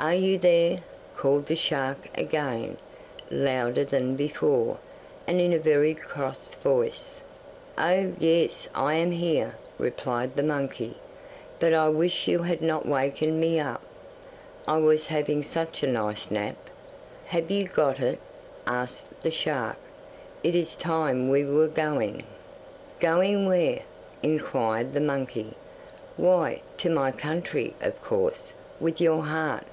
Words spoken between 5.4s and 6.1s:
in a very